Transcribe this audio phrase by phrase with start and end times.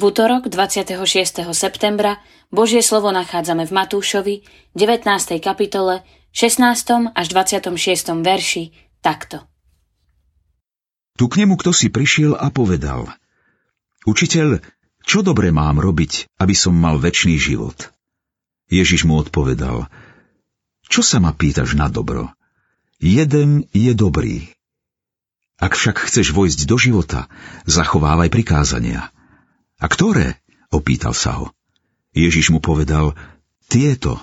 [0.00, 0.96] útorok 26.
[1.52, 4.34] septembra Božie slovo nachádzame v Matúšovi
[4.72, 5.04] 19.
[5.44, 6.02] kapitole
[6.32, 7.12] 16.
[7.12, 7.76] až 26.
[8.24, 8.72] verši
[9.04, 9.44] takto.
[11.20, 13.12] Tu k nemu kto si prišiel a povedal
[14.08, 14.64] Učiteľ,
[15.04, 17.92] čo dobre mám robiť, aby som mal väčší život?
[18.70, 19.90] Ježiš mu odpovedal
[20.88, 22.32] Čo sa ma pýtaš na dobro?
[23.00, 24.48] Jeden je dobrý.
[25.60, 27.28] Ak však chceš vojsť do života,
[27.68, 29.12] zachovávaj prikázania.
[29.80, 30.36] A ktoré?
[30.70, 31.46] Opýtal sa ho.
[32.14, 33.16] Ježiš mu povedal,
[33.66, 34.20] tieto.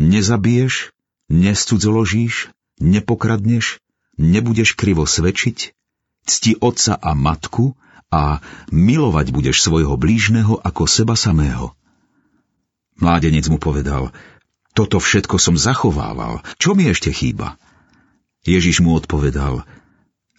[0.00, 0.96] Nezabiješ,
[1.28, 2.48] nescudzoložíš,
[2.80, 3.82] nepokradneš,
[4.16, 5.76] nebudeš krivo svedčiť,
[6.24, 7.76] cti otca a matku
[8.08, 8.40] a
[8.72, 11.76] milovať budeš svojho blížneho ako seba samého.
[13.00, 14.12] Mládenec mu povedal,
[14.72, 17.60] toto všetko som zachovával, čo mi ešte chýba?
[18.44, 19.64] Ježiš mu odpovedal,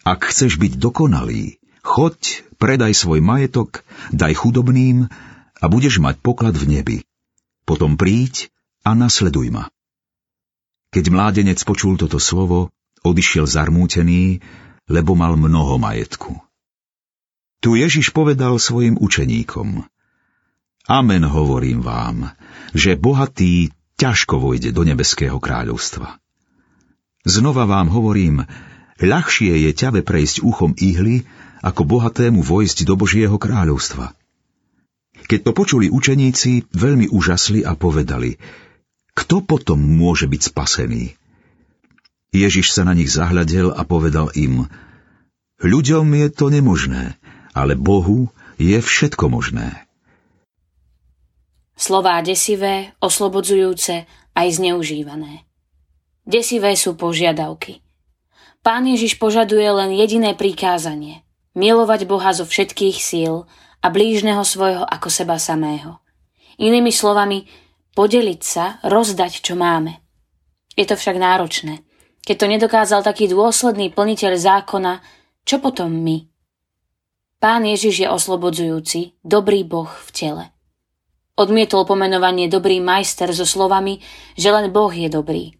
[0.02, 3.82] ak chceš byť dokonalý, choď, predaj svoj majetok,
[4.14, 5.10] daj chudobným
[5.58, 6.98] a budeš mať poklad v nebi.
[7.66, 8.50] Potom príď
[8.82, 9.70] a nasleduj ma.
[10.94, 12.70] Keď mládenec počul toto slovo,
[13.02, 14.42] odišiel zarmútený,
[14.90, 16.38] lebo mal mnoho majetku.
[17.62, 19.86] Tu Ježiš povedal svojim učeníkom,
[20.90, 22.34] Amen hovorím vám,
[22.74, 23.70] že bohatý
[24.02, 26.18] ťažko vojde do nebeského kráľovstva.
[27.22, 28.42] Znova vám hovorím,
[28.98, 31.22] Ľahšie je ťave prejsť uchom ihly,
[31.62, 34.12] ako bohatému vojsť do Božieho kráľovstva.
[35.30, 38.36] Keď to počuli učeníci, veľmi úžasli a povedali,
[39.14, 41.14] kto potom môže byť spasený?
[42.32, 44.66] Ježiš sa na nich zahľadel a povedal im,
[45.62, 47.14] ľuďom je to nemožné,
[47.54, 49.86] ale Bohu je všetko možné.
[51.76, 55.44] Slová desivé, oslobodzujúce aj zneužívané.
[56.24, 57.82] Desivé sú požiadavky.
[58.62, 61.26] Pán Ježiš požaduje len jediné prikázanie.
[61.52, 63.44] Milovať Boha zo všetkých síl
[63.82, 66.00] a blížneho svojho ako seba samého.
[66.56, 67.44] Inými slovami,
[67.92, 70.00] podeliť sa, rozdať, čo máme.
[70.72, 71.84] Je to však náročné.
[72.22, 75.02] Keď to nedokázal taký dôsledný plniteľ zákona,
[75.44, 76.24] čo potom my?
[77.42, 80.44] Pán Ježiš je oslobodzujúci, dobrý Boh v tele.
[81.34, 83.98] Odmietol pomenovanie dobrý majster so slovami,
[84.38, 85.50] že len Boh je dobrý.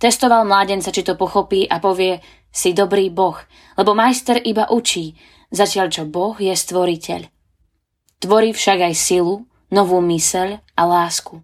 [0.00, 3.36] Testoval mládenca, či to pochopí a povie, si dobrý Boh,
[3.76, 5.12] lebo majster iba učí,
[5.50, 7.28] zatiaľ čo Boh je stvoriteľ.
[8.22, 11.42] Tvorí však aj silu, novú myseľ a lásku.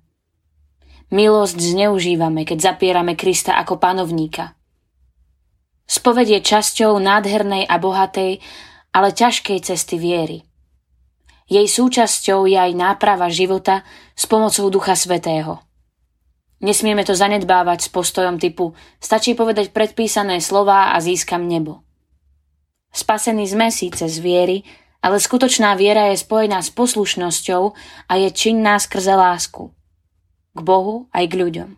[1.12, 4.56] Milosť zneužívame, keď zapierame Krista ako panovníka.
[5.84, 8.40] Spoved je časťou nádhernej a bohatej,
[8.96, 10.40] ale ťažkej cesty viery.
[11.52, 13.84] Jej súčasťou je aj náprava života
[14.16, 15.60] s pomocou Ducha Svetého.
[16.64, 21.84] Nesmieme to zanedbávať s postojom typu stačí povedať predpísané slová a získam nebo.
[22.92, 24.68] Spasení sme síce z viery,
[25.00, 27.62] ale skutočná viera je spojená s poslušnosťou
[28.06, 29.72] a je činná skrze lásku.
[30.52, 31.70] K Bohu aj k ľuďom.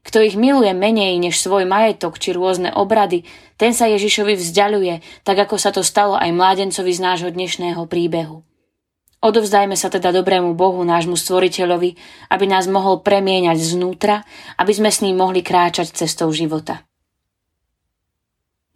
[0.00, 3.28] Kto ich miluje menej než svoj majetok či rôzne obrady,
[3.60, 8.40] ten sa Ježišovi vzdialuje, tak ako sa to stalo aj mládencovi z nášho dnešného príbehu.
[9.20, 11.90] Odovzdajme sa teda dobrému Bohu, nášmu stvoriteľovi,
[12.32, 14.24] aby nás mohol premieňať znútra,
[14.56, 16.89] aby sme s ním mohli kráčať cestou života.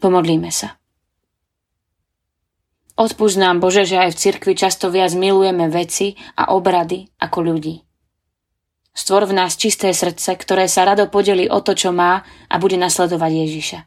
[0.04, 0.76] Pomodlíme sa.
[3.00, 7.80] Odpúšť nám, Bože, že aj v cirkvi často viac milujeme veci a obrady ako ľudí.
[8.92, 12.20] Stvor v nás čisté srdce, ktoré sa rado podeli o to, čo má
[12.52, 13.78] a bude nasledovať Ježiša.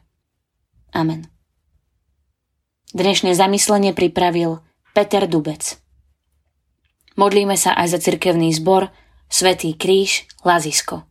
[0.98, 1.30] Amen.
[2.98, 4.58] Dnešné zamyslenie pripravil
[4.98, 5.78] Peter Dubec.
[7.14, 8.90] Modlíme sa aj za cirkevný zbor
[9.30, 11.06] Svetý kríž Lazisko.